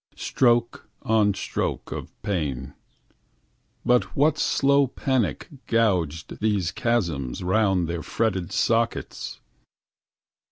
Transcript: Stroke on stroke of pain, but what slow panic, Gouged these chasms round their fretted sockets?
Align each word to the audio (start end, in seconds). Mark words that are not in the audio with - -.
Stroke 0.15 0.89
on 1.03 1.35
stroke 1.35 1.91
of 1.91 2.11
pain, 2.23 2.73
but 3.85 4.15
what 4.15 4.39
slow 4.39 4.87
panic, 4.87 5.47
Gouged 5.67 6.39
these 6.41 6.71
chasms 6.71 7.43
round 7.43 7.87
their 7.87 8.01
fretted 8.01 8.51
sockets? 8.51 9.41